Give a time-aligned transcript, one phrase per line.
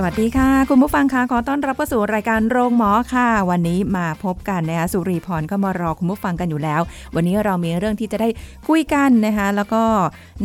[0.00, 6.80] สวัสดีค่ะ คุณผู้ฟังคะขอต้อนรับเข้าสู่รายการโรงหมอค่ะ วันนี้มาพบกันนะคะสุรีพรก็มารอคุณผู้ฟังกันอยู่แล้ว
[7.14, 8.28] วันนี้เรามีเรื่องที่จะได้
[8.68, 9.82] คุยกันนะคะแล้วก็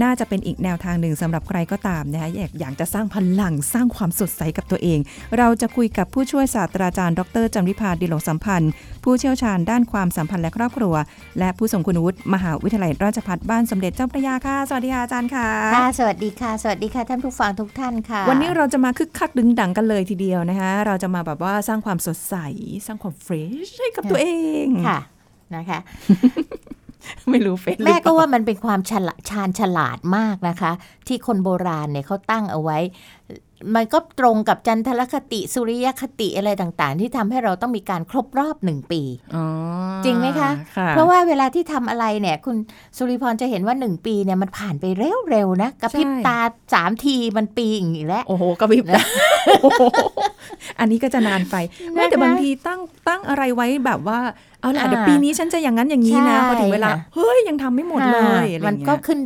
[0.03, 4.99] น่าจะเป็นอีกแนวทางหนึ่งสำหรับใครก็ตามนะคะอยากอยากจะสร้างพลังสร้างความสดใสกับตัวเอง
[5.37, 8.71] เราจะคุยกับผู้ช่วยศาสตราจารย์ ดรจำริพาดิโลกสัมพันธ์
[9.03, 10.93] ผู้เชี่ยวชาญด้านความสัมพันธ์และครอบครัว
[11.39, 22.35] และผู้ทรงคุณวุฒิมหาวิทยาลัยราชภัฏบ้านสมเด็จเจ้าพระยาค่ะสวัสดีค่ะอาจารย์ค่ะค่ะสวัสดีค่ะ สวัสดีค่ะท่านผู้ฟังทุกท่านค่ะ วันนี้เราจะมาคึกคักดึงดังกันเลยทีเดียวนะคะ เราจะมาแบบว่าสร้างความสดใส
[22.85, 24.27] สร้างความเฟรชให้กับตัวเอ
[24.65, 24.99] งค่ะ
[25.55, 25.79] นะคะ
[27.29, 30.71] ไม่รู้เฟรชหรือแม่ก็เปล่ว่ามันเป็นความฉลาดชาญฉลาดมากนะคะ
[31.07, 32.77] ที่คนโบราณเนี่ยเขาตั้งเอาไว้
[33.75, 39.01] มันก็ตรงกับจันทรคติสุริยคติอะไรต่างๆ ที่ทำให้เราต้องมีการครบรอบหนึ่งปี
[39.35, 39.45] อ๋อ
[40.05, 42.55] จริงไหมคะค่ะเพราะว่าเวลาที่ทำอะไรเนี่ย คุณ
[42.97, 44.85] สุริพรจะเห็นว่าหนึ่งปีเนี่ยมันผ่านไป
[45.29, 46.39] เร็วๆนะกระพริบตา
[46.73, 49.03] สามทีมันปีอย่างนี้แล้วโอ้โหกระพริบตา
[49.63, 49.83] โอ้โห
[50.79, 51.55] อันนี้ก็จะนานไป
[51.93, 54.19] ไม่แต่บางทีตั้งตั้งอะไรไว้แบบว่า
[54.61, 59.19] เอาล่ะอ่าเดี๋ยวปีนี้ฉันจะอย่างนั้นอย่างนี้นะใช่พอถึงเวลาค่ะเฮ้ยยังทำไม่หมดเลยอะไรมันเงี้ยก็ขึ้น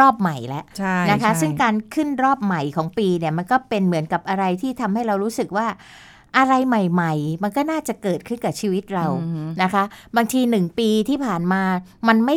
[0.00, 5.66] รอบใหม่แล้วใช่นะคะใช่ซึ่งการขึ้นรอบใหม่ของปีเนี่ยมันก็เป็นเหมือนกับอะไรที่ทำให้เรารู้สึกว่า
[6.38, 9.84] อะไรใหม่ ๆ มันก็น่าจะเกิดขึ้นกับชีวิตเราอืมนะคะ
[10.16, 11.62] บางทีหนึ่งปีที่ผ่านมา
[12.08, 12.36] มันไม่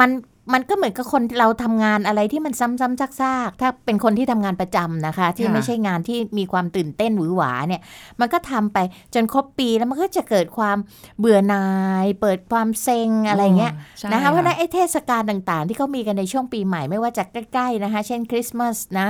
[0.00, 0.10] มัน
[0.52, 7.82] มันก็เหมือนกับคนเราทำงานอะไรที่มันซ้ำๆซากๆ ถ้าเป็นคนที่ทำงานประจำนะคะ ที่ไม่ใช่งานที่มีความตื่นเต้นหวือหวาเนี่ย
[8.20, 8.78] มันก็ทำไป
[9.14, 10.78] จนครบปีแล้วมันก็จะเกิดความ
[11.18, 11.66] เบื่อหน่า
[12.04, 19.08] ย เปิดความเซ็งอะไรเงี้ยใช่นะคะเพราะฉะนั้นไอ้เทศกาลต่างๆ ที่เขามีกันในช่วงปีใหม่ไม่ว่าจะใกล้ๆนะคะ เช่นคริสต์มาสนะ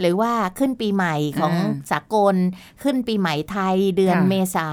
[0.00, 1.54] หรือว่าขึ้นปีใหม่ของ
[1.90, 2.36] สากล
[2.82, 4.68] ขึ้นปีใหม่ไทยเดือนเมษา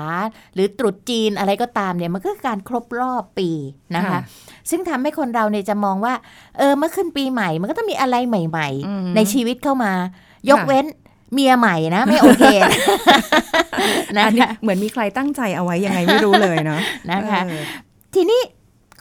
[0.54, 3.50] หรือตรุษจีนอะไรก็ตามเนี่ยมันก็คือการครบรอบปี
[3.96, 4.20] นะคะ
[4.70, 6.14] ซึ่งทำให้คนเราเนี่ยจะมองว่า
[6.58, 9.94] เออเมื่อขึ้นปีใหม่ มันก็ต้องมีอะไรใหม่อืมๆในชีวิตเข้ามา
[10.50, 10.86] ยกค่ะเว้น
[11.34, 12.44] เมียใหม่นะไม่โอเค
[14.18, 16.82] นะอันนี้คะเหมือนมีใครตั้งใจเอาไว้ยังไงไม่รู้เลยเนาะ
[17.12, 17.64] นะคะเออ
[18.16, 18.42] ทีนี้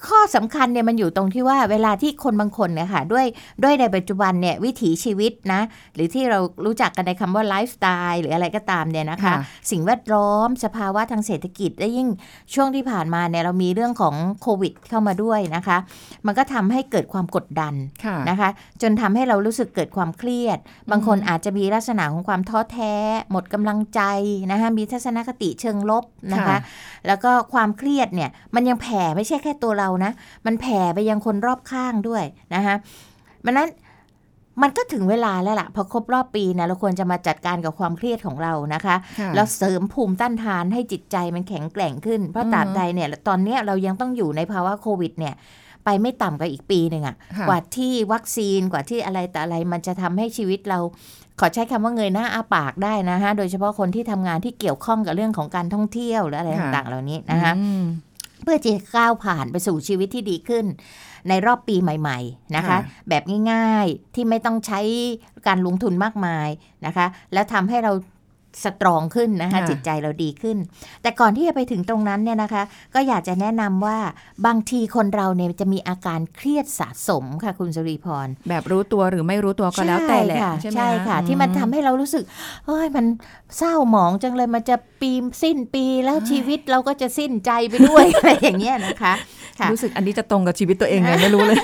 [0.07, 3.27] ข้อสำคัญเนี่ยมันอยู่ตรงที่ว่าเวลาที่คนบางคนเนี่ยค่ะด้วย
[3.63, 5.61] ด้วยในปัจจุบันเนี่ยวิถีชีวิตนะ
[5.95, 9.37] หรือที่เรารู้จักกันในคำว่าไลฟ์สไตล์หรืออะไรก็ตามเนี่ยนะคะค่ะ
[9.71, 12.09] สิ่งแวดล้อมสภาวะทางเศรษฐกิจและยิ่ง
[12.55, 15.79] ช่วงที่ผ่านมาเนี่ยเรามีเรื่องของโควิดเข้ามาด้วยนะคะ
[16.27, 18.49] มันก็ทำให้เกิดความกดดันค่ะนะคะ
[18.83, 20.59] จนทำให้เรารู้สึกเกิดความเครียด
[20.91, 22.95] บางคนอาจจะมีลักษณะของความท้อแท้
[23.31, 24.01] หมดกำลังใจ
[24.51, 26.59] นะคะมีทัศนคติเชิงลบนะคะค่ะ
[27.07, 30.13] แล้วก็ความเครียดเนี่ยมันยังแผ่ไม่ใช่แค่ตัวเรานะ
[30.47, 32.75] มันแผ่ไปยังคนรอบข้างด้วยนะคะ
[33.45, 33.69] มันนั้น
[34.63, 45.35] มันก็ถึงเวลาแล้วล่ะพอครบรอบปีนะเราควรจะมาจัดการกับความเครียดของเรานะคะค่ะแล้วเสริมภูมิต้านทานให้จิตใจมันแข็งแกร่งขึ้น เพราะอืมตราบใดเนี่ยตอนเนี้ยเรายังต้องอยู่ในภาวะโควิดเนี่ย
[45.85, 50.79] ไปไม่ต่ำกว่าอีกปีหนึ่งอะค่ะกว่าที่วัคซีนกว่าที่อะไรแต่อะไรมันจะทำให้ชีวิตเรา
[51.41, 57.85] ขอใช้คำว่าเงยหน้าอาปากได้นะฮะโดยเฉพาะคนที่ทำงานที่เกี่ยวข้องกับเรื่องของการท่องเที่ยวหรืออะไรค่ะต่างๆ เหล่านี้นะคะอืม
[58.43, 60.65] เพื่อจะก้าวผ่านไปสู่ชีวิตที่ดีขึ้น
[61.29, 62.79] ในรอบปีใหม่ๆนะคะค่ะ
[63.09, 63.23] แบบ
[63.53, 64.81] ง่ายๆที่ไม่ต้องใช้
[65.47, 66.49] การลงทุนมากมาย
[66.87, 67.93] นะคะ แล้วทำให้เรา
[68.65, 70.57] สตรองขึ้นนะคะค่ะจิตใจเราดีขึ้น
[71.03, 72.63] แต่ก่อนที่จะไปถึงตรงนั้นเนี่ยนะคะ
[72.95, 73.99] ก็อยากจะแนะนำว่า
[74.47, 82.25] บางทีคนเราเนี่ยจะมีอาการเครียดสะสมค่ะคุณสุริพร แบบรู้ตัวหรือไม่รู้ตัวก็แล้วแต่แหละใช่ค่ะใช่ไหมใช่ค่ะอืที่มันทำให้เรารู้สึก
[82.67, 83.07] เฮ้ยมัน
[83.59, 89.15] เศร้าหมองจังเลยมันจะปีสิ้นปีแล้วชีวิตเราก็จะสิ้นใจไปด้วยอะไรอย่างเงี้ยนะคะ
[89.61, 91.59] ค่ะรู้สึกอันนี้จะตรงกับชีวิตตัวเองไงไม่รู้เลย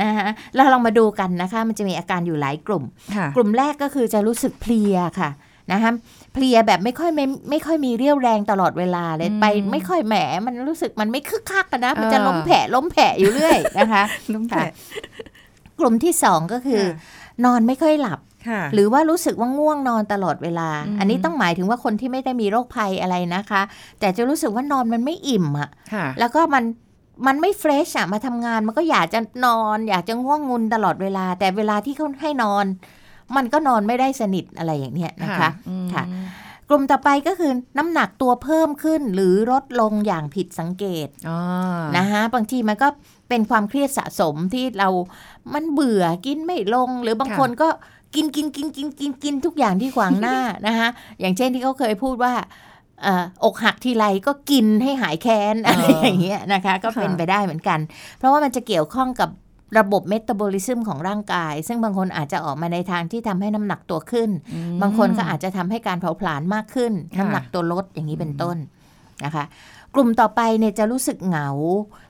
[0.00, 2.84] นะคะเราลองมาดูกันนะคะ มันจะมีอาการอยู่หลายกลุ่ม
[3.16, 5.30] ค่ะกลุ่มแรกก็คือจะรู้สึกเพลียค่ะ
[5.72, 5.92] นะคะ
[6.34, 10.14] เพลียแบบไม่ค่อยไม่ไม่ค่อยมีเรี่ยวแรงตลอดเวลาเลยอืมไปไม่ค่อยแหม
[10.46, 14.02] มันรู้สึกมันไม่คึกคักอะนะ มันจะเออล้มแผลล้มแผลอยู่เรื่อยนะคะ
[14.32, 14.72] ลุงค่ะแปะ
[15.78, 16.82] กลุ่มที่สองก็คือ
[17.44, 23.62] นอนไม่ค่อยหลับค่ะหรือว่ารู้สึกว่าง่วงนอนตลอดเวลาอืมอันนี้ต้องหมายถึงว่าคนที่ไม่ได้มีโรคภัยอะไรนะคะ
[24.00, 26.64] แต่จะรู้สึกว่านอนมันไม่อิ่มอะค่ะแล้วก็มัน
[27.26, 32.64] มันไม่เฟรชอะมาทำงานมันก็อยากจะนอน อยากจะง่วงงุนตลอดเวลา แต่เวลาที่เขาให้นอน
[33.36, 36.04] มันก็นอนไม่ได้สนิทอะไรอย่างเนี้ยนะคะอืมค่ะ
[36.68, 41.38] กลุ่มต่อไปก็คือน้ำหนักตัวเพิ่มขึ้นหรือลดลงอย่างผิดสังเกตอ๋อ
[41.96, 42.88] นะคะบางทีมันก็
[43.28, 44.88] เป็นความเครียดสะสมที่เรา
[45.54, 47.68] มันเบื่อกินไม่ลง หรือบางคนก็
[48.14, 50.36] กินกินกินกินกินกินทุกอย่างที่ขวางหน้า
[50.66, 50.88] นะคะ
[51.20, 52.34] อย่างเช่นที่เขาเคยพูดว่า
[53.02, 57.78] เอ่ออกหักทีไรก็กินให้หายแค้นอะไรอย่างเงี้ยนะคะ ก็เป็นไปได้เหมือนกัน
[58.18, 59.30] เพราะว่ามันจะเกี่ยวข้องกับ
[59.78, 68.56] ระบบเมตาบอลิซึมของร่างกาย ซึ่งบางคนอาจจะออกมาในทางที่ทำให้น้ำหนักตัวขึ้นอืมบางคนก็อาจจะทำให้การเผาผลาญมากขึ้นค่ะน้ำหนักตัวลดอย่างนี้เป็นต้น
[69.24, 69.44] นะคะ
[69.94, 71.48] กลุ่มต่อไปเนี่ยจะรู้สึกเหงา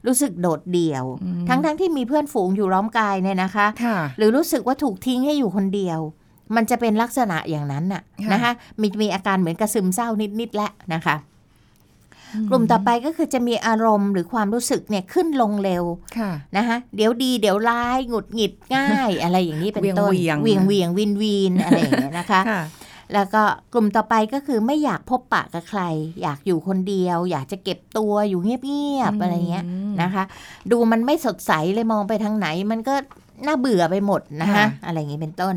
[0.06, 1.04] รู้สึกโดดเดี่ยว
[1.48, 6.00] ทั้งๆทที่มีเพื่อนฝูงอยู่ล้อมกายเนี่ยนะคะค่ะหรือรู้สึกว่าถูกทิ้งให้อยู่คนเดียว
[6.56, 10.08] มันจะเป็นลักษณะอย่างนั้นน่ะค่ะนะคะมีมีอาการเหมือนกระซึมเศร้า
[10.40, 11.16] นิดๆแล้วนะคะ
[12.50, 15.84] กลุ่มต่อไปก็คือจะมีอารมณ์หรือความรู้สึกเนี่ยขึ้นลงเร็ว
[16.18, 22.62] ค่ะนะคะเดี๋ยวดีเดี๋ยวร้ายหงุดหงิดง่าย อะไรอย่างนี้เป็นต้นเวียงๆเวียงเวียงวินวีนอะไรอย่างเงี้ยนะคะค่ะ
[23.14, 23.42] แล้วก็
[23.74, 25.82] กลุ่มต่อไปก็คือไม่อยากพบปะกับใคร
[26.22, 29.64] อยากอยู่คนเดียว อยากจะเก็บตัวอยู่เงียบๆอะไรเงี้ย
[30.02, 30.24] นะคะ
[30.70, 32.94] ดูมันไม่สดใสเลยมองไปทางไหน มันก็
[33.46, 35.54] น่าเบื่อไปหมดนะคะค่ะอะไรอย่างนี้เป็นต้น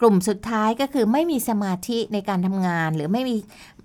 [0.00, 3.36] กลุ่มสุดท้ายก็คือไม่มีสมาธิในการทำงาน หรือไม่มี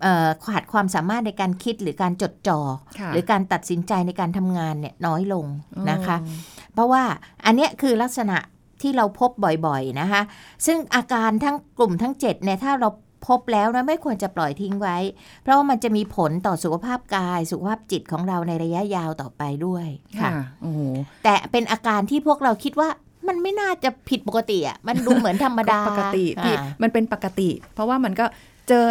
[0.02, 2.60] เอ่อขาดความสามารถในการคิดหรือการจดจ่อ
[3.00, 5.46] ค่ะหรือการตัดสินใจในการทำงานเนี่ยน้อยลง
[5.92, 7.04] นะคะอ๋อเพราะว่า
[7.46, 8.38] อันเนี้ยคือลักษณะ
[8.82, 9.32] ที่เราพบ
[9.66, 10.22] บ่อยๆนะคะ
[10.66, 12.90] ซึ่งอาการทั้งกลุ่มทั้ง7เนี่ยถ้าเรา
[13.28, 14.98] พบแล้วนะไม่ควรจะปล่อยทิ้งไว้
[15.42, 19.88] เพราะว่ามันจะมีผลต่อสุขภาพกายสุขภาพจิตของเราในระยะยาวต่อไปด้วย
[20.20, 20.82] ค่ะค่ะโอ้โห
[21.24, 22.90] แต่เป็นอาการที่พวกเราคิดว่า
[23.30, 28.26] มันไม่น่าจะผิดปกติอะมันดูเหมือนธรรมดาปกติพี่อ่ามันเป็นปกติ เพราะว่ามันก็
[28.70, 28.86] เจอ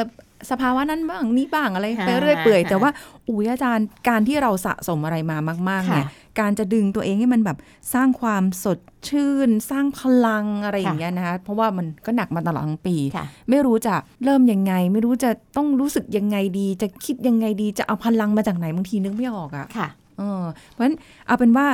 [0.50, 2.90] สภาวะนั้นบ้างนี่บ้างอะไรค่ะไปเรื่อยเปื่อยค่ะแต่ว่า
[3.28, 5.36] อุ้ยอาจารย์การที่เราสะสมอะไรมา
[5.68, 7.58] มาก ๆ เนี่ยค่ะการจะดึงตัวเองให้มันแบบ
[7.94, 8.78] สร้างความสด
[9.08, 13.94] ชื่น สร้างพลังอะไรอย่างค่ะเงี้ยนะคะเพราะว่ามันก็หนักมาตลอดทั้งปีค่ะไม่รู้จะ
[14.24, 19.88] เริ่มยังไง ไม่รู้จะต้องรู้สึกยังไงดี จะคิดยังไงดีจะเอาพลังมาจากไหนบางทีนึกไม่ออกอะค่ะ
[20.18, 20.96] เออเพราะฉะนั้น
[21.26, 21.66] เอาเป็นว่า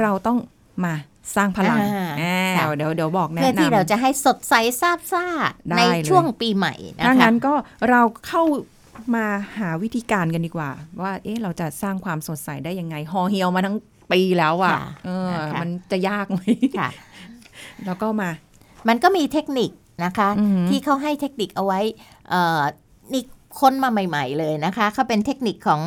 [0.00, 0.38] เราต้อง
[0.84, 0.94] มา
[1.36, 5.24] สร้างพลังอ่าอ่าค่ะเดี๋ยวเดี๋ยวบอกแนะเพื่อที่นำเราจะให้สดใสซาบซ่า
[5.70, 7.54] ได้ในเลยช่วงปีใหม่นะคะถ้างั้นก็
[7.90, 8.42] เราเข้า
[9.14, 9.26] มา
[9.58, 10.70] หาวิธีการกันดีกว่า
[11.02, 13.76] ว่าเอ๊ะเราจะสร้างความสดใสได้ยังไงฮอเฮียวมาทั้ง
[14.12, 16.40] ปีแล้วอะ่ะค่ะเออนะคะมันจะยากไหม
[16.78, 16.88] ค่ะ
[17.86, 18.30] แล้วก็มา
[18.88, 19.70] มันก็มีเทคนิค
[20.04, 21.80] นะคะอือหือที่เขาให้เทคนิคเอาไว้
[22.30, 22.60] เอ่อ
[23.12, 23.22] นี่
[23.60, 25.80] ค้นมาใหม่ ๆ เลยนะคะเขาเป็นเทคนิคของ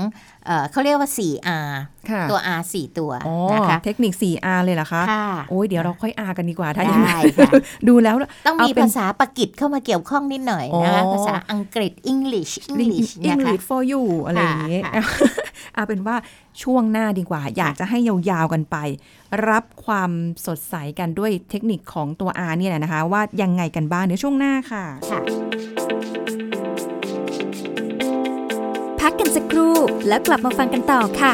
[0.46, 1.68] เอ่อเขาเรียกว่า 4R
[2.10, 7.52] ค่ะตัว R 4 ตัวอ๋อนะคะเทคนิค 4R เลยเหรอคะค่ะโอ้ยเดี๋ยวเราค่อย R กันดีกว่าถ้าอย่างได้นั้นค่ะ
[7.88, 8.16] ดูแล้ว
[8.48, 15.04] ต้องมีเอาเป็นภาษาปากีสเข้ามาเกี่ยวข้องนิดหน่อยนะคะอ๋อภาษาอังกฤษ English English นะคะ English for you อะไรอย่างนี้ค่ะ
[15.74, 16.16] เอาเป็นว่า
[16.64, 18.78] ช่วงหน้าดีกว่า อยากจะให้ยาวๆกันไป
[19.50, 20.12] รับความ
[20.46, 25.22] สดใสกันด้วยเทคนิคของตัว R เนี่ยแหละนะคะ ว่ายังไงกันบ้างเดี๋ยวช่วงหน้าค่ะค่ะ
[29.08, 29.76] พักกันสักครู่
[30.08, 31.32] แล้วกลับมาฟังกันต่อค่ะ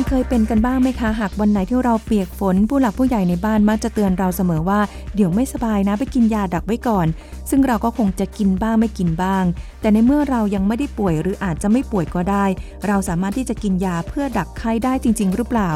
[0.00, 4.80] คุณผู้ฟังเคยเป็นกันบ้างไหมคะ หากวันไหนที่เราเปียกฝน ผู้หลักผู้ใหญ่ในบ้านมักจะเตือนเราเสมอว่า
[5.14, 7.06] เดี๋ยวไม่สบายนะไปกินยาดักไว้ก่อน
[7.50, 9.44] ซึ่งเราก็คงจะกินบ้างไม่กินบ้าง
[9.80, 12.44] แต่ในเมื่อเรายังไม่ได้ป่วยหรืออาจจะไม่ป่วยก็ได้
[12.86, 15.70] เราสามารถที่จะกินยาเพื่อดักไข้ได้จริง ๆ หรือเปล่า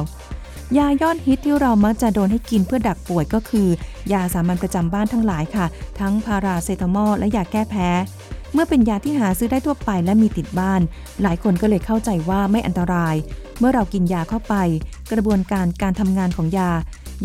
[0.78, 3.68] ยายอดฮิตที่เรามักจะโดนให้กินเพื่อดักป่วยก็คือ
[4.12, 5.66] ยาสามัญประจำบ้านทั้งหลายค่ะ
[6.00, 7.88] ทั้งพาราเซตามอลและยาแก้แพ้
[8.54, 10.80] เมื่อเป็นยาที่หาซื้อได้ทั่วไปและมีติดบ้าน
[11.22, 13.14] หลายคนก็เลยเข้าใจว่าไม่อันตราย
[13.58, 14.54] เมื่อเรากินยาเข้าไป
[15.12, 16.70] กระบวนการการทำงานของยา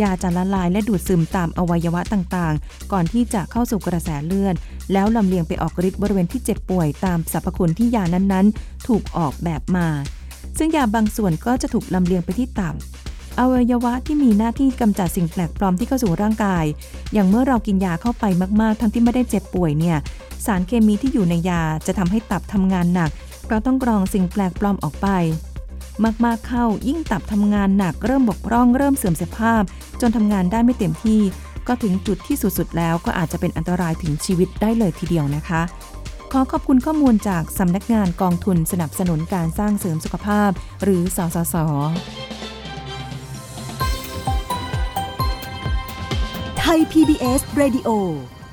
[0.01, 4.55] ยาจะละลายและดูดซึมตามอวัยวะต่างๆ ก่อนที่จะเข้าสู่กระแสเลือด
[4.93, 9.87] แล้วลำเลียงไปออกฤทธิ์บริเวณที่เจ็บป่วยตามสรรพคุณที่ยานั้นๆ ถูกออกแบบมา
[10.57, 12.75] ซึ่งยาบางส่วนก็จะถูกลำเลียงไปที่ตับ
[13.39, 16.65] อวัยวะที่มีหน้าที่กำจัดสิ่งแปลกปลอมที่เข้าสู่ร่างกาย
[17.13, 18.25] อย่างเมื่อเรากินยาเข้าไป
[18.61, 19.97] มาก ๆ ทั้งที่ไม่ได้เจ็บป่วยเนี่ย
[20.45, 23.11] สารเคมีที่อยู่ในยาจะทำให้ตับทำงานหนัก
[23.45, 25.07] เพราะต้องกรองสิ่งแปลกปลอมออกไป
[26.25, 29.61] มาก ๆ เข้ายิ่งตับทำงานหนักเริ่มบกพร่องเริ่มเสื่อมสภาพ
[30.01, 31.21] จนทำงานได้ไม่เต็มที่
[31.67, 35.61] ก็ถึงจุดที่สุด ๆ แล้วก็อาจจะเป็นอันตรายถึงชีวิตได้เลยทีเดียวนะคะ
[36.31, 40.49] ขอขอบคุณข้อมูลจากสำนักงานกองทุนสนับสนุนการสร้างเสริมสุขภาพ
[40.83, 41.55] หรือสสส
[46.73, 47.89] ทย PBS Radio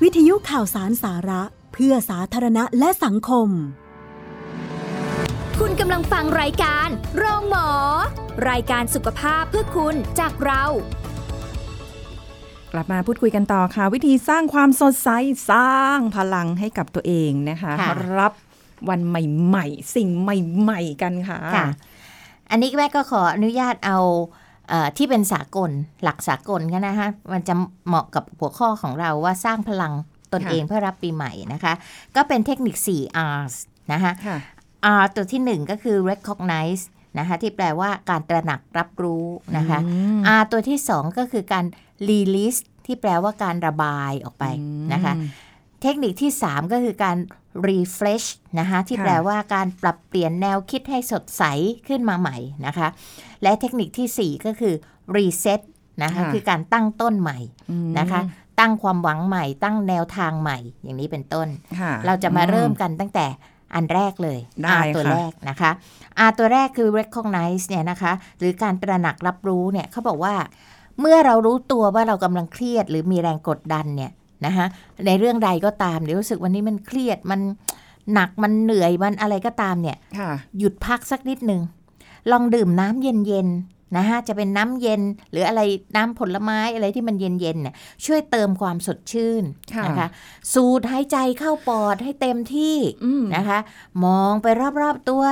[0.03, 1.41] วิทยุข่าวสารสาระ
[1.73, 3.49] เพื่อสาธารณะและสังคม
[5.59, 7.69] คุณกำลังฟังรายการโรงหมอ
[8.49, 10.63] รายการสุขภาพเพื่อคุณจากเรา
[12.73, 15.09] กลับมาพูดคุยกันต่อค่ะ วิธีสร้างความสดใส
[15.51, 18.33] สร้างพลังให้กับตัวเองนะคะค่ะ รับ
[18.89, 21.67] วันใหม่ ๆ สิ่งใหม่ ๆ กันค่ะ ค่ะ
[22.49, 24.46] อันนี้แม่ก็ขออนุญาตเอาเอ่อ
[24.97, 25.71] ที่เป็นสากล
[26.03, 27.53] หลักสากลกันนะคะมันจะ
[27.87, 29.93] เหมาะกับหัวข้อของเราว่าสร้างพลัง
[30.31, 31.73] ตนค่ะเองเพื่อรับปีใหม่นะคะ
[32.15, 33.55] ก็เป็นเทคนิค 4 R's
[33.91, 34.37] นะคะค่ะ
[35.01, 36.83] R ตัวที่ 1 ก็คือ recognize
[37.19, 39.25] นะคะที่แปลว่าการตระหนักรับรู้
[39.57, 41.65] นะคะอืม R ตัวที่ 2 ก็คือการ
[42.09, 44.45] release ที่แปลว่าการระบายออกไป
[44.93, 45.13] นะคะ
[45.81, 47.17] เทคนิคที่ 3 ก็คือการ
[47.67, 48.27] refresh
[48.59, 51.43] นะคะที่ค่ะแปลว่าการปรับเปลี่ยนแนวคิดให้สดใส
[51.87, 52.87] ขึ้นมาใหม่นะคะ
[53.43, 54.73] และเทคนิคทีสี่4 ก็คือ
[55.15, 55.61] reset
[56.03, 58.21] นะคะค่ะคือการตั้งต้นใหม่อืมนะคะ
[58.59, 61.47] ตั้งความหวังใหม่ ตั้งแนวทางใหม่ อย่างนี้เป็นต้น
[61.79, 63.25] ค่ะเราจะมาอืเริ่มกันตั้งแต่
[63.75, 65.71] อันแรกเลยได้ R ตัวค่ะแรกนะคะ
[66.27, 70.35] R ตัวแรกคือ recognize เนี่ยนะคะ หรือการตระหนักรับรู้เนี่ยเขาบอกว่า
[71.01, 74.11] เมื่อเรารู้ตัวว่าเรากำลังเครียด หรือมีแรงกดดันเนี่ย
[74.45, 74.65] นะคะ
[75.07, 77.41] ในเรื่องใดก็ตามเดี๋ยวรู้สึกวันนี้มันเครียดมัน
[78.13, 81.61] หนักมันเหนื่อยมันอะไรก็ตามเนี่ยค่ะหยุดพักสักนิดหนึ่ง
[82.31, 85.01] ลองดื่มน้ำเย็นๆนะคะจะเป็นน้ำเย็น
[85.31, 85.61] หรืออะไร
[85.95, 87.75] น้ำผลไม้อะไรที่มันเย็นๆเนี่ย
[88.05, 89.43] ช่วยเติมความสดชื่น
[89.75, 90.07] ค่ะนะคะ
[90.53, 93.59] สูดหายใจเข้าปอดให้เต็มที่อืมนะคะ
[94.05, 94.47] มองไป
[94.81, 95.23] รอบๆตัว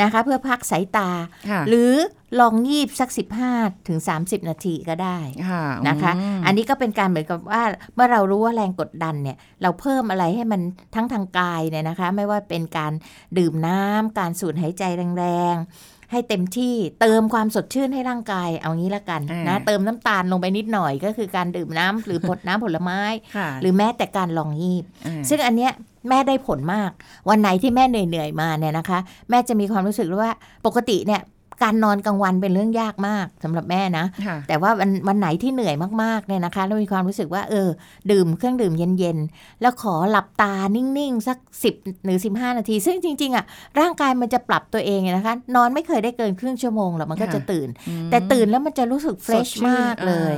[0.00, 1.10] นะคะ เพื่อพักสายตา
[1.50, 1.92] ค่ะหรือ
[2.40, 3.10] ลองยีบสัก
[3.48, 5.18] 15ถึง30 นาทีก็ได้
[5.48, 7.62] ค่ะนะคะมอันนี้ก็เป็นการเหมือนกับว่า
[7.94, 10.60] เมื่อเรารู้ว่าแรงกดดันเนี่ย เราเพิ่มอะไรให้มัน
[10.94, 12.92] ทั้งทางกายเนี่ยนะคะ ไม่ว่าเป็นการ
[13.38, 14.84] ดื่มน้ำการสูดหายใจ
[15.18, 23.00] แรงๆ ให้เต็มที่เติมความสดชื่นให้ร่างกายเอางี้ละกันอ่านนะเติมน้ำตาลลงไปนิดหน่อยก็คือการดื่มน้ำหรือผลน้ำผลไม้
[23.36, 25.72] ค่ะหรือแม้แต่การลองยีบอ่าซึ่งอันเนี้ย
[26.08, 26.90] แม่ได้ผลมาก
[27.28, 28.98] วันไหนที่แม่เหนื่อยๆมาเนี่ยนะคะ
[29.30, 30.32] แม่จะมีความรู้สึกว่า
[30.66, 31.20] ปกติเนี่ย
[31.62, 37.68] การนอนกลางวันเป็นเรื่องยากมากสำหรับแม่นะค่ะแต่ว่าวันวันไหนที่เหนื่อยมากๆเนี่ยนะคะ แล้วมีความรู้สึกว่าเออ
[38.10, 41.38] ดื่มเครื่องดื่มเย็นๆ แล้วขอหลับตานิ่งๆ สัก
[41.72, 43.44] 10 หรือ 15 นาที ซึ่งจริง ๆ อะ
[43.80, 47.68] ร่างกายมันจะปรับตัวเองนะคะ นอนไม่เคยได้เกินครึ่งชั่วโมงหรอกมันก็จะค่ะตื่น
[48.10, 50.34] แต่ตื่นแล้วมันจะรู้สึกเฟรชสดชื่นมากเลย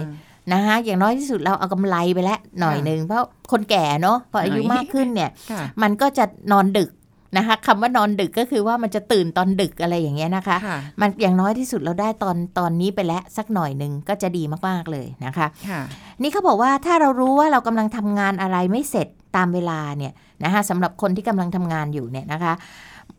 [0.53, 6.91] นะคะอย่างน้อยที่สุดเราเอากำไรไปแล้วหน่อยหนึ่งเพราะคนแก่เนาะพออายุหน่อยมากขึ้นเนี่ยค่ะมันก็จะนอนดึก
[7.37, 15.81] นะคะคำว่านอนดึกก็คือว่ามันจะตื่นตอนดึกอะไรอย่างเงี้ยนะคะค่ะมันอย่างน้อยที่สุดเราได้ตอนตอนนี้ไปแล้วสักหน่อยหนึ่งก็จะดีมากๆเลยนะคะค่ะ
[16.23, 20.13] นี่เขาบอกว่าถ้าเรารู้ว่าเรากำลังทำงานอะไรไม่เสร็จตามเวลาเนี่ย
[20.45, 22.53] นะคะสำหรับคนที่กำลังทำงานอยู่เนี่ยนะคะ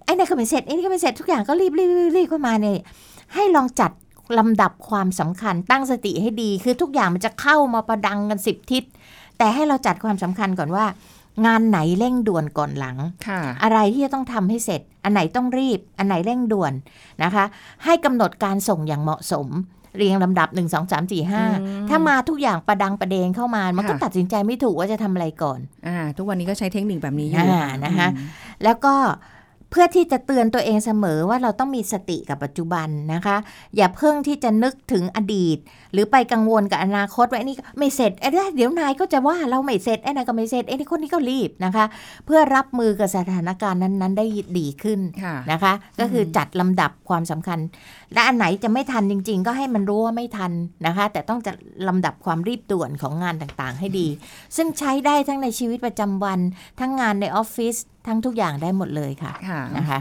[0.05, 2.77] ไอ้นี่นก็ไม่เสร็จไอ้นี่ก็ไม่เสร็จทุกอย่างก็รีบรีบรีบรีบเข้ามาเนี่ย
[3.33, 3.91] ให้ลองจัด
[4.37, 8.83] ลำดับความสำคัญตั้งสติให้ดี คือทุกอย่างมันจะเข้ามาประดังกันสิบทิศ
[9.37, 10.85] แต่ให้เราจัดความสำคัญก่อนว่า
[11.45, 16.73] งานไหนเร่งด่วนก่อนหลังค่ะอะไรที่จะต้องทำให้เสร็จ อันไหนต้องรีบ อันไหนเร่งด่วน
[17.23, 17.45] นะคะ
[17.85, 19.47] ให้กำหนดการส่งอย่างเหมาะสม
[19.97, 28.07] เรียงลำดับ 1 2 3 4 5 ถ้ามาทุกอย่างประดังประเดงเข้ามา มันก็ค่ะตัดสินใจไม่ถูกว่าจะทำอะไรก่อนอ่าทุกวันนี้ก็ใช้เทคนิคแบบนี้อยู่อ่านะคะ
[28.63, 33.37] แล้วก็เพื่อที่จะเตือนตัวเองเสมอว่าเราต้องมีสติกับปัจจุบันนะคะ
[33.75, 35.57] อย่าเพิ่งที่จะนึกถึงอดีต
[35.93, 41.85] หรือไปกังวลกับอนาคตว่าไอ้นี่ไม่เสร็จไอ้เนี่ยเดี๋ยวนายก็จะว่าเราไม่เสร็จไอ้นายก็ไม่เสร็จไอ้นี่คนนี้ก็รีบนะคะ
[42.25, 44.25] เพื่อรับมือกับสถานการณ์นั้นๆ ได้
[44.59, 47.59] ดีขึ้นค่ะนะคะ ก็คือจัดลำดับความสำคัญ
[48.13, 50.51] และอันไหนจะไม่ทันจริง ๆ ก็ให้มันรู้ว่าไม่ทัน
[50.85, 51.55] นะคะ แต่ต้องจัด
[51.87, 54.07] ลำดับความรีบด่วนของงานต่างๆ ให้ดี
[54.55, 56.39] ซึ่งใช้ได้ทั้งในชีวิตประจำวัน
[56.79, 57.75] ทั้งงานในออฟฟิศ
[58.07, 59.99] ทั้งทุกอย่างได้หมดเลยค่ะค่ะนะคะ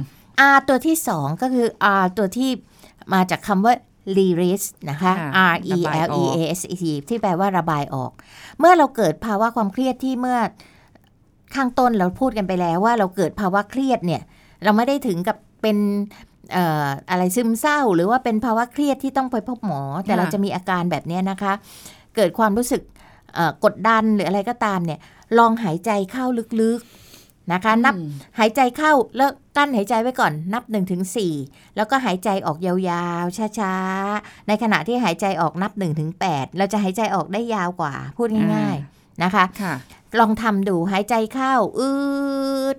[0.55, 1.67] R ตัวที่2ก็คือ
[2.01, 2.51] R ตัวที่
[3.15, 3.75] มาจากคำว่า
[4.19, 8.13] release นะคะค่ะ R E ระบาย L อ E อก A S E T ที่แปลว่าระบายออก
[8.59, 10.39] เมื่อเราเกิดภาวะความเครียดที่เมื่อ
[11.55, 14.23] ข้างต้นเราพูดกันไปแล้วว่าเราเกิดภาวะเครียดเนี่ย
[14.65, 15.77] เราไม่ได้ถึงกับเป็น
[16.53, 21.53] เอ่ออะไรซึมเศร้า หรือว่าเป็นภาวะเครียดที่ต้องไปพบหมอ แต่ค่ะเราจะมีอาการแบบเนี้ยนะคะ
[22.17, 22.83] เกิดความรู้สึก
[23.35, 24.99] เอ่อกดดันหรืออะไรก็ตามเนี่ย
[25.39, 26.27] ลองหายใจเข้า
[26.61, 27.04] ลึกๆ
[27.53, 31.17] นะคะ นับอืมหายใจเข้าแล้วกั้นหายใจไว้ก่อนนับ1นถึงส
[31.77, 39.75] แล้วก็หายใจออกยาวๆ ช้าๆ ในขณะที่หายใจออกนับ1นถึงแเราจะหายใจออกได้ยาวกว่า พูดง่ายๆนะคะค่ะ
[40.21, 41.91] ลองทำดูหายใจเข้าอื
[42.75, 42.77] ด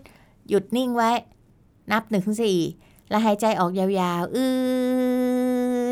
[0.49, 1.11] หยุดนิ่งไว้
[1.91, 2.43] นับ1นถึงส
[3.09, 4.45] แล้วหายใจออกยาวๆ อื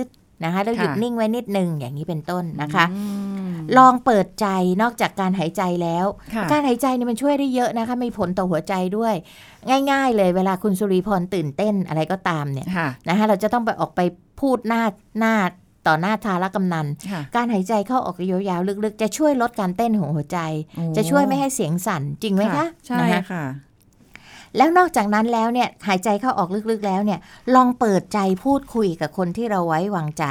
[0.05, 0.07] ด
[0.43, 3.03] นะคะแล้วหยุดค่ะนิ่งไว้นิดนึงอย่างนี้เป็นต้นนะคะอื
[3.49, 4.47] มลองเปิดใจ
[4.81, 9.13] นอกจากการหายใจแล้วค่ะการหายใจเนี่ยมันช่วยได้เยอะนะคะมีผลต่อหัวใจด้วย
[9.91, 14.01] ง่าย ๆ เลยเวลาคุณสุริพรตื่นเต้นอะไรก็ตามเนี่ยค่ะนะคะเราจะต้องไปออกไป
[14.39, 14.83] พูดหน้า
[15.19, 15.35] หน้า
[15.87, 20.39] ต่อหน้าทารกำนันค่ะการหายใจเข้าออกยาวๆลึกๆ จะช่วยลดการเต้นของหัวใจ
[20.77, 23.43] โอ้จะช่วยไม่ให้เสียงสั่นจริงไหมคะใช่นะคะค่ะ
[24.57, 27.19] แล้วนอกจากนั้นแล้วเนี่ยหายใจเข้าออกลึกๆแล้วเนี่ย
[27.55, 30.25] ลองเปิดใจพูดคุยกับคนที่เราไว้วางใจ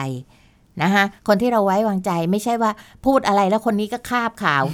[0.83, 2.71] นะคะคนที่เราไว้วางใจไม่ใช่ว่า
[3.07, 4.65] พูดอะไรแล้วคนนี้ก็คาบข่าว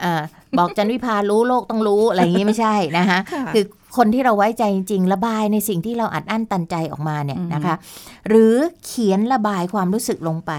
[0.00, 0.22] เออ
[0.58, 3.64] บอกจันวิพารู้โลกต้องรู้อะไรอย่างนี้ไม่ใช่นะคะค่ะคือ
[3.96, 7.74] คนที่เราไว้ใจจริงๆระบายในสิ่งที่เราอัดอั้นตันใจออกมาเนี่ยอืมนะคะ
[8.28, 8.54] หรือ
[8.84, 10.52] เขียนระบายความรู้สึกลงไป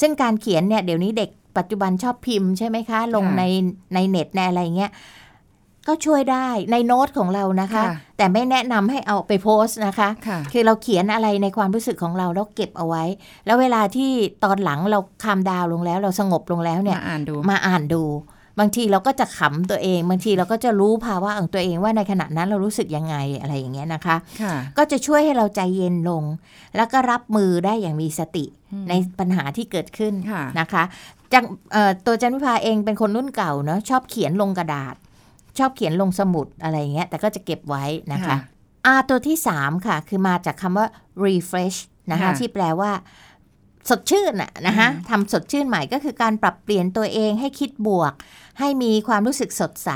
[0.00, 3.42] ซึ่งการเขียนเนี่ยเดี๋ยวนี้เด็กปัจจุบันชอบพิมพ์ใช่ไหมคะ ลงใน
[3.94, 4.90] ในเน็ตในอะไรเงี้ย
[5.86, 13.04] ก็ช่วยได้ในโน้ตของเรานะคะค่ะแต่ไม่แนะนำให้เอาไปโพสต์นะคะค่ะคือเราเขียนอะไรในความรู้สึกของเราแล้วเก็บเอาไว้
[13.46, 14.10] แล้วเวลาที่
[14.44, 18.04] ตอนหลังเราคามดาวน์ลงแล้ว เราสงบลงแล้วเนี่ยมาอ่านดูมาอ่านดู
[18.60, 26.22] บางทีเราก็จะขำตัวเอง บางทีเราก็จะรู้ภาวะของตัวเองว่าในขณะนั้นเรารู้สึกยังไงอะไรอย่างเงี้ยนะคะค่ะก็จะช่วยให้เราใจเย็นลง
[26.76, 30.82] แล้วก็รับมือได้อย่างมีสติอืมในปัญหาที่เกิดขึ้นค่ะนะคะ
[31.32, 34.94] จังเอ่อตัวจันวิภาเองเป็นคนรุ่นเก่าเนาะชอบเขียนลงกระดาษ
[35.58, 38.38] ชอบเขียนลงสมุดอะไรอย่างเงี้ยแต่ก็จะเก็บไว้นะคะค่ะ
[38.86, 40.86] อาตัวที่ 3 ค่ะ คือมาจากคำว่า
[41.24, 41.78] refresh
[42.12, 42.90] นะคะค่ะที่แปลว่า
[43.88, 48.12] สดชื่นอะนะคะอืมทำสดชื่นใหม่ก็คือการปรับเปลี่ยนตัวเองให้คิดบวก
[48.58, 49.90] ให้มีความรู้สึกสดใส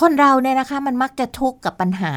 [0.00, 2.14] คนเราเนี่ยนะคะ มันมักจะทุกข์กับปัญหา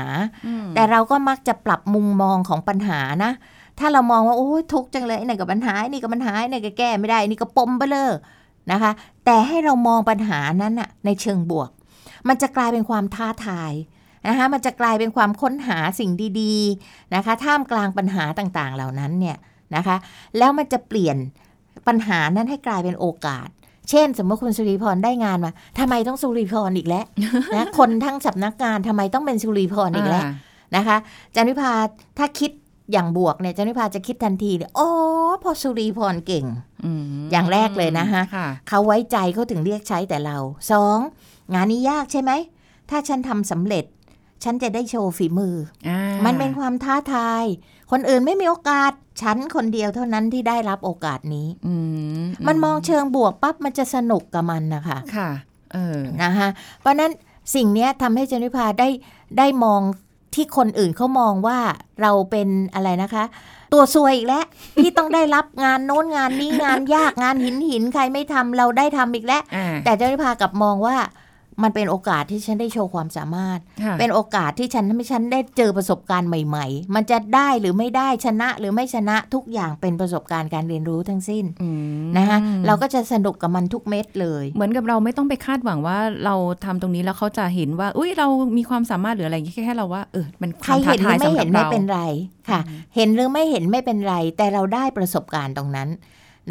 [0.47, 3.31] อืมแต่เราก็มักจะปรับมุมมองของปัญหานะ
[3.79, 8.11] ถ้าเรามองว่าโอ้ยทุกข์จังเลยไอ้นี่กับปัญหาไอ้นี่กับปัญหาไอ้นี่ก็แก้ไม่ได้ไอ้นี่ก็ปมไปเลย
[8.71, 8.91] นะคะ
[9.25, 11.69] แต่ให้เรามองปัญหานั้นอะในเชิงบวก
[12.27, 13.73] มันจะกลายเป็นความท้าทาย
[14.27, 19.37] นะคะมันจะกลายเป็นความค้นหาสิ่งดีๆนะคะท่ามกลางปัญหาต่างๆ เหล่านั้นเนี่ย
[19.75, 19.95] นะคะ
[20.37, 21.17] แล้วมันจะเปลี่ยน
[21.87, 23.47] ปัญหานั้นให้กลายเป็นโอกาส
[23.89, 27.05] เช่น สมมติคุณสุริพรได้งานมาทำไมต้องสุริพรอีกแล้ว
[27.55, 30.29] นะคนทั้งสำนักงานทำไมต้องเป็นสุริพรอีกแล้วา
[30.75, 30.97] นะคะ
[31.35, 31.71] จันวิพา
[32.17, 32.51] ถ้าคิด
[32.91, 34.87] อย่างบวกเนี่ยจันวิพาจะคิดทันทีเลยอ๋อ
[35.43, 36.45] พอสุริพรเก่ง
[36.85, 40.37] อืมอย่างแรกเลยนะคะค่ะเขาไว้ใจเขาถึงเรียกใช้แต่เรา
[40.71, 40.97] สอง
[41.53, 42.31] งานนี้ยากใช่ไหม
[42.89, 43.85] ถ้าฉันทำสำเร็จ
[44.43, 45.55] ฉันจะได้โชว์ฝีมือ
[45.87, 47.43] อ่าอมันเป็นความท้าทาย
[47.91, 51.73] คนอื่นไม่มีโอกาส ฉันคนเดียวเท่านั้นที่ได้รับโอกาสนี้อื
[52.21, 55.29] มมันมองเชิงบวกปั๊บมันจะสนุกกับมันนะคะค่ะ
[55.73, 56.47] เออนะคะ
[56.79, 57.11] เพราะฉะนั้น
[57.55, 58.89] สิ่งเนี้ยทำให้เจนิพาได้
[59.37, 59.81] ได้มอง
[60.35, 61.59] ที่คนอื่นเขามองว่า
[62.01, 63.23] เราเป็นอะไรนะคะ
[63.73, 64.45] ตัวซวยอีกแล้ว
[64.81, 70.95] ที่ต้องได้รับงานโน้นงานนี้งานยากงานหินหินใครไม่ทำเราได้ทำอีกแล้วอ่าแต่เจนิพากลับมองว่า
[71.63, 81.69] มันเป็นโอกาสที่ฉันได้โชว์ความสามารถค่ะเป็นโอกาสที่ฉันทำให้ฉันได้เจอประสบการณ์ใหม่ ๆ มันจะได้หรือไม่ได้ชนะหรือไม่ชนะทุกอย่างเป็นประสบการณ์การเรียนรู้ทั้งสิ้นอื
[82.01, 88.27] มนะคะเราก็จะสนุกกับมันทุกเม็ดเลย เหมือนกับเราไม่ต้องไปคาดหวังว่าเราทำตรงนี้แล้วเขาจะเห็นว่า อุ้ยเรา
[88.57, 92.01] มีความสามารถหรืออะไรอย่างงี้แค่เราว่าเออมันคใครวามท้าเห็นหทารืยอไม่สำหรัเห็บนไม่เราเป็นไร
[92.49, 92.59] ค่ะ
[92.95, 95.89] เห็นหรือไม่เห็นไม่เป็นไร แต่เราได้ประสบการณ์ตรงนั้น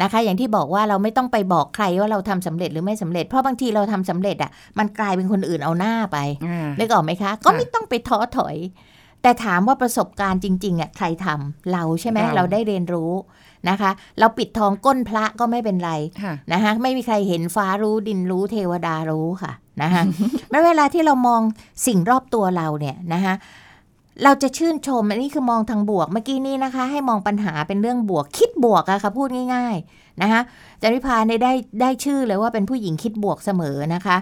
[0.01, 8.57] นะคะ อย่างที่บอกว่าเราไม่ต้องไปบอกใครว่าเราทำสำเร็จหรือไม่สำเร็จ เพราะบางทีเราทำสำเร็จอะ มันกลายเป็นคนอื่นเอาหน้าไปอ่านึกออกไหมคะ ก็ไม่ต้องไปท้อถอย
[9.21, 13.11] แต่ถามว่าประสบการณ์จริงๆอะใครทำเราใช่ไหมเราเราได้เรียนรู้
[13.69, 15.91] นะคะ เราปิดทองก้นพระก็ไม่เป็นไร
[16.23, 20.03] ค่ะนะคะไม่มีใครเห็นฟ้ารู้ดินรู้เทวดารู้ค่ะนะคะ
[20.51, 21.41] แล้วเวลาที่เรามอง
[21.87, 23.33] สิ่งรอบตัวเราเนี่ยนะคะ
[24.23, 30.41] เราจะชื่นชม อันนี้คือมองทางบวกเมื่อกี้นี้นะคะ ให้มองปัญหาเป็นเรื่องบวก คิดบวกอะค่ะพูดง่าย ๆนะคะ
[30.81, 34.17] จันวิพาเนี่ยได้ได้ชื่อเลยว่าเป็นผู้หญิงคิดบวกเสมอนะคะ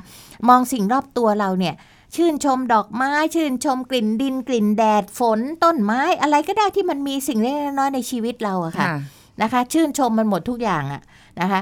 [0.49, 1.73] มองสิ่งรอบตัวเราเนี่ย
[2.15, 8.97] ชื่นชมดอกไม้ ชื่นชมกลิ่นดินกลิ่นแดดฝนต้นไม้อะไรก็ได้ที่มันมีสิ่งเล็กๆน้อยๆในชีวิตเราอะค่ะค่ะ
[9.41, 11.01] นะคะ ชื่นชมมันหมดทุกอย่างอะ
[11.41, 11.59] นะคะ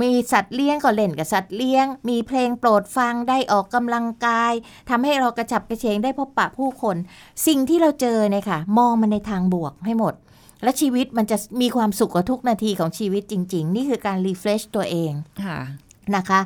[0.00, 4.52] มีสัตว์เลี้ยงก็เล่นกับสัตว์เลี้ยง มีเพลงโปรดฟังได้ออกกำลังกาย
[4.90, 6.96] ทำให้เรากระฉับกระเฉงได้พบปะผู้คน
[7.46, 10.14] สิ่งที่เราเจอเนี่ยค่ะ มองมันในทางบวกให้หมด
[10.62, 15.12] และชีวิตมันจะมีความสุขกับทุกนาทีของชีวิตจริง ๆ นี่คือการ refresh ตัวเอง
[15.44, 15.60] ค่ะ
[16.16, 16.40] นะคะ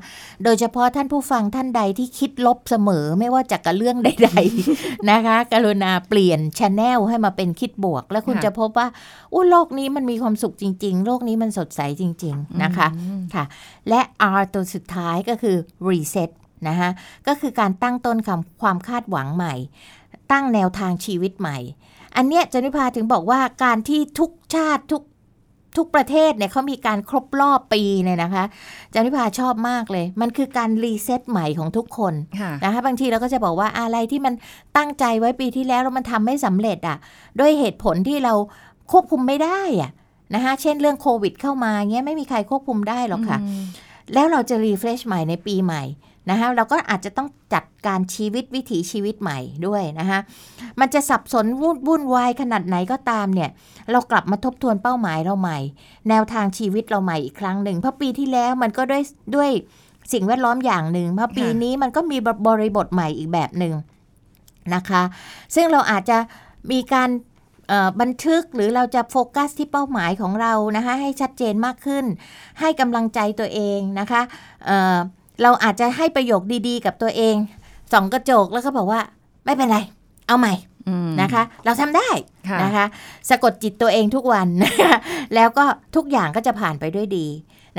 [0.45, 4.31] โดยเฉพาะท่านผู้ฟังท่านใดที่คิดลบเสมอไม่ว่าจากกับเรื่องใด
[4.71, 8.87] ๆ นะคะ กรุณาเปลี่ยน channel ให้มาเป็นคิดบวก แล้วคุณค่ะจะพบว่า
[9.33, 13.45] อู้โลกนี้มันมีความสุขจริง ๆ โลกนี้มันสดใสจริง ๆ นะคะอืมค่ะ
[13.89, 14.01] และ
[14.39, 15.57] R ตัวสุดท้ายก็คือ
[15.89, 16.31] reset
[16.69, 16.91] นะคะ
[17.27, 19.55] ก็คือการตั้งต้นคำความคาดหวังใหม่
[20.33, 21.59] ตั้งแนวทางชีวิตใหม่
[22.17, 25.03] อันเนี้ยจันวิพาถึงบอกว่าการที่ทุกชาติทุก
[25.77, 28.45] ทุกประเทศเนี่ยเขามีการครบรอบปีเนี่ยนะคะ
[28.93, 34.35] จันวิพาชอบมากเลย มันคือการ reset ใหม่ของทุกคนค่ะนะคะบางทีเราก็จะบอกว่าอะไรที่มัน
[34.77, 36.97] ตั้งใจไว้ปีที่แล้วแล้วมันทำไม่สำเร็จอะ
[37.41, 38.35] ด้วยเหตุผลที่เรา
[38.93, 39.91] ควบคุมไม่ได้อะ
[40.35, 43.65] นะคะเช่นเรื่องโควิดเข้ามาเงี้ยไม่มีใครควบคุมได้หรอกค่ะอืม
[44.15, 45.83] แล้วเราจะ refresh ใหม่ในปีใหม่
[46.31, 50.19] นะคะเราก็อาจจะต้องจัดการชีวิตวิถีชีวิตใหม่ด้วยนะคะ
[50.81, 53.51] มันจะสับสนวุ่นวุ่นวายขนาดไหนก็ตามเนี่ย
[53.91, 55.59] เรากลับมาทบทวนเป้าหมายเราใหม่
[56.09, 59.03] แนวทางชีวิตเราใหม่อีกครั้งหนึ่งเพราะปีที่แล้วมันก็ด้วย
[59.37, 59.51] ด้วย
[60.13, 63.75] สิ่งแวดล้อมอย่างหนึ่งเพราะปีนี้มันก็มีบริบทใหม่อีกแบบหนึ่ง
[64.75, 65.03] นะคะ
[65.55, 66.19] ซึ่งเราอาจจะ
[66.73, 67.11] มีการ
[68.01, 72.05] บันทึกหรือเราจะโฟกัสที่เป้าหมายของเรานะคะให้ชัดเจนมากขึ้น
[72.61, 74.23] ให้กำลังใจตัวเองนะคะ
[75.39, 77.37] เอ่อเราอาจจะให้ประโยคดีๆ กับตัวเอง
[77.93, 79.01] ส่องกระจกแล้วก็บอกว่า
[79.45, 79.79] ไม่เป็นไร
[80.27, 80.55] เอาใหม่
[80.89, 82.09] อืมนะคะ เราทำได้
[82.49, 82.87] ค่ะนะคะ
[83.31, 84.95] สะกดจิตตัวเองทุกวันนะคะ
[85.35, 85.65] แล้วก็
[85.97, 87.27] ทุกอย่างก็จะผ่านไปด้วยดี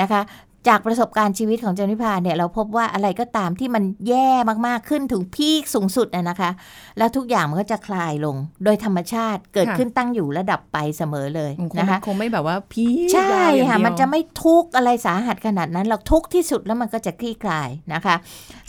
[0.01, 0.21] นะคะ
[0.67, 4.29] จากประสบการณ์ชีวิตของเจานิพาเนี่ยเราพบว่าอะไรก็ตามที่มันแย่
[4.67, 6.51] มากๆขึ้นถึงพีคสูงสุดนะนะคะ
[6.97, 18.15] แล้วทุกอย่างมันก็จะคลายลง โดยธรรมชาติเกิดขึ้นตั้งอยู่และดับไปเสมอเลยคงนะคะคงไม่แบบว่าพี่ใช่ยาวอย่างค่ะเดียวมันจะไม่ทุกข์อะไรสาหัสขนาดนั้นหรอกทุกข์ที่สุดแล้วมันก็จะคลี่คลายนะคะ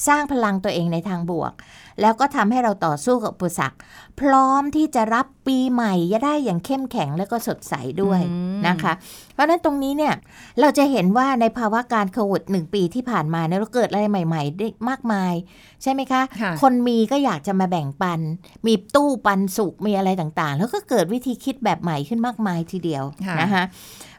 [0.09, 1.53] สร้างพลังตัวเองในทางบวก
[2.01, 3.77] แล้วก็ทำให้เราต่อสู้กับอุปสรรค
[4.21, 8.93] พร้อมที่จะรับปีใหม่จะได้อย่างเข้มแข็งแล้วก็สดใสด้วยอืมนะคะ
[9.35, 10.15] เพราะฉะนั้นตรงนี้เนี่ย
[10.61, 15.35] เราจะเห็นว่าในภาวะการโควิดหนึ่งปีที่ผ่านมาเนี่ยเราเกิดอะไรใหม่ๆได้มากมาย
[15.83, 18.21] ใช่ไหมคะค่ะคนมีก็อยากจะมาแบ่งปัน
[18.67, 23.65] มีตู้ปันสุขมีอะไรต่างๆ แล้วก็เกิดวิธีคิดแบบใหม่ขึ้นมากมายทีเดียวค่ะนะคะ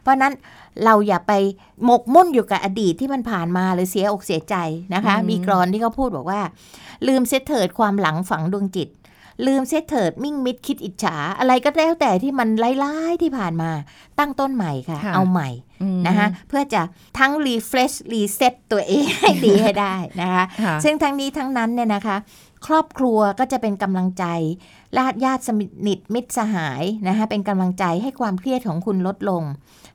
[0.06, 0.34] เพราะฉะนั้น
[0.84, 1.32] เราอย่าไป
[1.84, 4.56] หมกมุ่นอยู่กับอดีตที่มันผ่านมาหรือเสียอกเสียใจ
[4.94, 6.40] นะคะอืมมีกรอนที่เขาพูดบอกว่า
[7.08, 8.90] ลืมเสียเถิดความหลังฝังดวงจิต
[9.46, 12.48] ลืมเสียเถิดมิ่งมิดคิดอิจฉา อะไรก็แล้วแต่ที่มัน
[12.84, 13.70] ร้ายๆที่ผ่านมา
[14.18, 15.48] ตั้งต้นใหม่ค่ะค่ะเอาใหม่
[15.82, 16.82] อืมนะคะเพื่อจะ
[17.18, 22.16] ทั้ง refresh reset ตัวเองให้ดีให้ได้นะคะค่ะซึ่งทั้งนี้ทั้งนั้นเนี่ยนะคะ
[22.66, 24.24] ครอบครัวก็จะเป็นกำลังใจ
[24.96, 25.50] ญาติญาติส
[25.86, 29.42] นิทมิตรสหายนะคะเป็นกำลังใจให้ความเครียดของคุณลดลง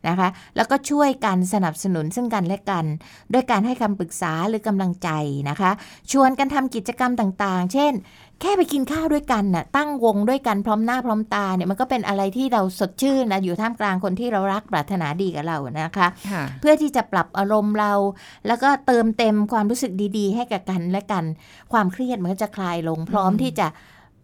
[0.08, 2.86] นะคะ แล้วก็ช่วยกันสนับสนุนซึ่งกันและกัน
[3.34, 5.10] ด้วยการให้คำปรึกษาหรือกำลังใจ
[5.50, 5.72] นะคะ
[6.12, 7.94] ชวนกันทำกิจกรรมต่างๆ เช่น
[8.42, 17.94] แค่ไปกินข้าวด้วยกันน่ะตั้งวงด้วยกันพร้อมหน้าพร้อมตาเนี่ยมันก็เป็นอะไรที่เราสดชื่นนะอยู่ท่ามกลางคนที่เรารักปรารถนาดีกับเรานะคะค่ะเพื่อที่จะปรับอารมณ์เรา
[18.48, 21.26] แล้วก็เติมเต็มความรู้สึกดีๆ ให้กับกันและกัน
[21.74, 23.68] ความเครียดมันก็จะคลายลง พร้อมที่จะ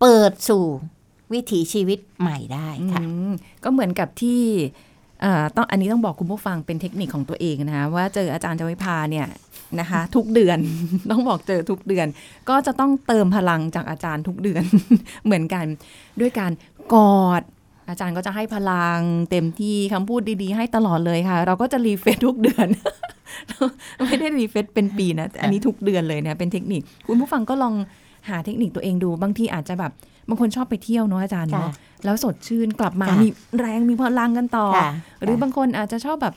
[0.02, 0.66] เปิดสู่
[1.34, 4.87] วิถีชีวิตใหม่ได้ค่ะอืมก็เหมือนกับที่เอ่อ
[5.56, 9.28] ต้องอันนี้ต้องบอกคุณผู้ฟังเป็นเทคนิคของตัวเองนะคะว่าเจออาจารย์จวิภาเนี่ย
[9.80, 10.58] นะคะทุกเดือน
[11.12, 12.08] ต้องบอกเจอทุกเดือน
[12.50, 14.64] ก็จะต้องเติมพลังจากอาจารย์ทุกเดือน
[15.26, 15.66] เหมือนกัน
[16.20, 16.52] ด้วยการ
[16.94, 17.42] กอด
[17.90, 19.00] อาจารย์ก็จะให้พลัง
[19.32, 22.68] เต็มที่คำพูดดีๆ ให้ตลอดเลยค่ะ เราก็จะรีเฟซทุกเดือน
[24.06, 27.74] ไม่ได้รีเฟซเป็นปีนะอันนี้ทุกเดือนเลยนะเป็นเทคนิค คุณผู้ฟังก็ลอง
[28.30, 29.92] หาเทคนิคตัวเองดูบางทีอาจจะแบบ
[30.30, 31.74] บางคนชอบไปเที่ยวเนาะอาจารย์เนาะค่ะ
[32.06, 33.28] แล้วสดชื่นกลับมาค่ะมี
[33.60, 34.90] แรงมีพลังกันต่อค่ะ
[35.24, 36.36] หรือบางคนอาจจะชอบแบบ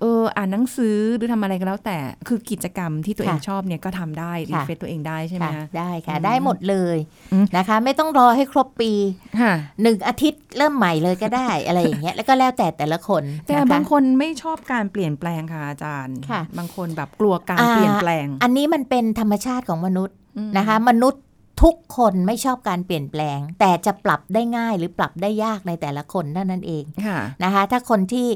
[0.00, 6.96] เอออ่านหนังสือหรือทำอะไรก็แล้วแต่คือกิจกรรมที่ตัวเองค่ะชอบเนี่ยก็ทำได้รีค่ะเฟซตัวเองได้ใช่ไหมค่ะคะได้ค่ะอืมได้หมดเลย
[7.32, 8.92] อืมนะคะ ไม่ต้องรอให้ครบปี
[9.40, 21.22] ค่ะหนึ่งอาทิตย์เริ่มใหม่เลยก็ได้อะไรอย่างเงี้ยแล้วก็แล้วแต่แต่ละคน แต่ะะบางคนไม่ชอบการเปลี่ยนแปลงค่ะอาจารย์ค่ะบางคนแบบกลัวการอ่าเปลี่ยนแปลง อันนี้มันเป็นธรรมชาติของมนุษย์อืมนะคะ มนุษย์
[21.62, 28.28] ทุกคนไม่ชอบการเปลี่ยนแปลง แต่จะปรับได้ง่ายหรือปรับได้ยากในแต่ละคนเท่านั้นเองค่ะนะคะ ถ้าคนที่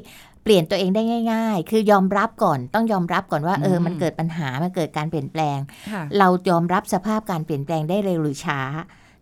[0.44, 1.02] เปลี่ยนตัวเองได้
[1.32, 5.58] ง่าย ๆ คือยอมรับก่อน ต้องยอมรับก่อนว่าเอออืมมันเกิดปัญหา มันเกิดการเปลี่ยนแปลง
[5.90, 8.60] ค่ะเรายอมรับสภาพการเปลี่ยนแปลงได้เร็วหรือช้า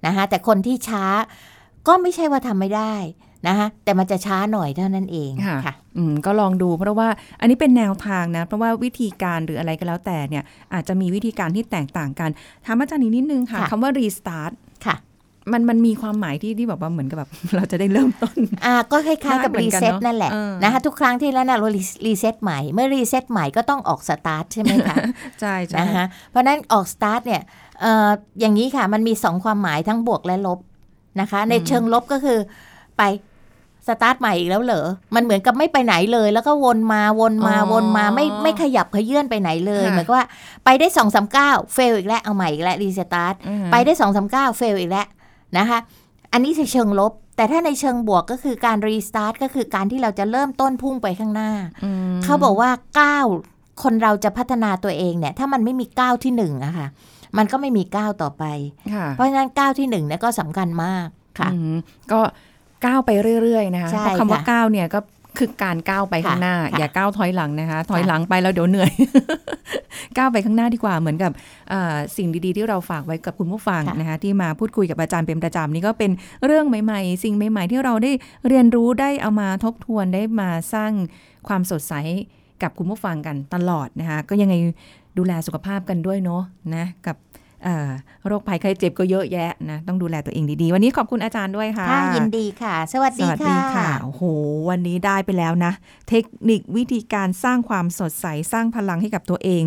[0.07, 1.05] นะคะแต่คนที่ช้า
[1.89, 2.95] ก็ไม่ใช่ว่าทำไม่ได้
[3.47, 5.88] นะคะแต่มันจะช้าหน่อยเท่านั้นเองค่ะค่ะอืม
[6.27, 7.09] ก็ลองดูเพราะว่า
[7.41, 12.31] อันนี้เป็นแนวทางนะ เพราะว่าวิธีการหรืออะไรก็แล้วแต่เนี่ย อาจจะมีวิธีการที่แตกต่างกัน
[12.67, 14.53] ถามอาจารย์อีกนิดนึงค่ะค่ะคำว่า restart
[14.87, 14.97] ค่ะ
[15.53, 21.69] มันมันมีความหมายที่ที่แบบว่าเหมือนกับแบบเราจะได้เริ่มต้น อ่าก็คล้ายๆกับได้เหมืรีอนกัน reset เนอะนั่นแหละเออนะคะทุกครั้งที่แล้วนะเรา
[22.07, 24.97] reset ใหม่เมื่อ reset ใหม่ก็ต้องออกสตาร์ทใช่ไหมคะ
[25.41, 27.43] ใช่ใช่นะคะเพราะฉะนั้นออกสตาร์ทเนี่ย
[27.81, 30.59] เอ่ออย่างนี้ค่ะมันมีสองความหมายทั้งบวกและลบ
[31.21, 32.39] นะคะ ในเชิงลบก็คือ
[32.97, 33.03] ไป
[33.88, 40.27] สตาร์ทใหม่อีกแล้วเหรอ มันเหมือนกับไม่ไปไหนเลย แล้วก็วนมาวนมาวนมาไม่ไม่ขยับเขยื้อนไปไหนเลยเหมือนกับว่า
[40.64, 45.07] ไปได้สองสามก้าว fail อีกแล้วเอาใหม่อีกแล้ว restart อืมไปได้สองสามก้าว fail อีกแล้ว
[45.59, 45.79] นะคะ
[46.33, 51.51] อันนี้ในเชิงลบ แต่ถ้าในเชิงบวกก็คือการ restart ก็คือการที่เราจะเริ่มต้นพุ่งไปข้างหน้า
[51.85, 52.70] อืมเขาบอกว่า
[53.01, 53.27] ก้าว
[53.83, 56.87] คนเราจะพัฒนาตัวเองเนี่ย ถ้ามันไม่มีก้าวที่หนึ่งอะค่ะ
[57.38, 58.44] มันก็ไม่มีก้าวต่อไป
[58.94, 61.07] ค่ะเพราะฉะนั้นก้าวที่หนึ่งเนี่ยก็สำคัญมาก
[61.38, 61.77] ค่ะอืม
[62.12, 62.20] ก็
[62.87, 63.11] ก้าวไป
[63.43, 65.01] เรื่อยๆนะคะใช่เพราะคำว่าค่ะก้าวเนี่ยก็
[65.38, 68.93] คือการก้าวไปข้างหน้าค่ะอย่าก้าวถอยหลังนะคะ ถอยหลังไปแล้วเดี๋ยวเหนื่อย
[70.17, 71.33] ก้าวไปข้างหน้าดีกว่าเหมือนกับ
[71.71, 76.11] เอ่อสิ่งดีๆ ที่เราฝากไว้กับคุณผู้ฟังค่ะนะคะ ที่มาพูดคุยกับอาจารย์เป็นประจำนี่ก็เป็น
[76.47, 78.12] เรื่องใหม่ๆ สิ่งใหม่ ๆ ที่เราได้
[78.49, 80.93] เรียนรู้ได้เอามาทบทวนได้มาสร้าง
[81.49, 81.95] ความสดใส
[82.62, 84.55] กับคุณผู้ฟังกันตลอดนะคะ ก็ยังไง
[85.19, 86.43] ดูแลสุขภาพกันด้วยเนาะ
[86.75, 87.28] นะกับเอ่อ
[88.27, 94.23] โรคภัยไข้เจ็บก็เยอะแยะนะต้องดูแลตัวเองดีๆ วันนี้ขอบคุณอาจารย์ด้วยค่ะค่ะยินดีค่ะ สวัสสดีวัสดีค่ะค่ะโอ้โห
[94.71, 95.73] วันนี้ได้ไปแล้วนะ
[96.09, 99.62] เทคนิควิธีการสร้างความสดใสสร้างพลังให้กับตัวเอง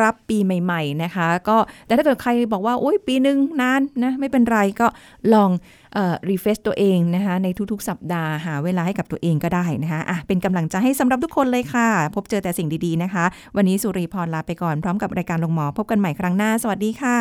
[0.00, 4.86] รับปีใหม่ ๆนะคะ ก็แต่ถ้าเกิดใครบอกว่าโอ้ยปีหนึ่งนานนะไม่เป็นไรก็
[5.34, 5.79] ลองเอ่อ
[6.28, 13.24] รีเฟชตัวเองนะคะในทุกๆ สัปดาห์หาเวลาให้กับตัวเองก็ได้นะคะอะเป็นกำลังใจให้สำหรับทุกคนเลยค่ะ พบเจอแต่สิ่งดีๆนะคะ
[13.56, 17.18] วันนี้สุริพรลาไปก่อนพร้อมกับรายการลงหมอ พบกันใหม่ครั้งหน้า สวัสดีค่ะ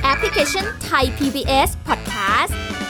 [0.04, 2.54] แอปพลิเคชัน Thai PBS Podcast